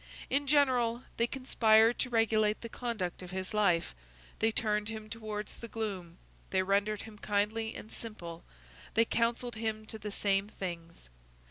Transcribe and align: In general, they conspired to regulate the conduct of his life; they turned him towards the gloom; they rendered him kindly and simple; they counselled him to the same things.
In 0.31 0.47
general, 0.47 1.03
they 1.17 1.27
conspired 1.27 1.99
to 1.99 2.09
regulate 2.09 2.61
the 2.61 2.69
conduct 2.69 3.21
of 3.21 3.29
his 3.29 3.53
life; 3.53 3.93
they 4.39 4.51
turned 4.51 4.89
him 4.89 5.11
towards 5.11 5.53
the 5.57 5.67
gloom; 5.67 6.17
they 6.49 6.63
rendered 6.63 7.03
him 7.03 7.19
kindly 7.19 7.75
and 7.75 7.91
simple; 7.91 8.43
they 8.95 9.05
counselled 9.05 9.57
him 9.57 9.85
to 9.85 9.99
the 9.99 10.11
same 10.11 10.49
things. 10.49 11.07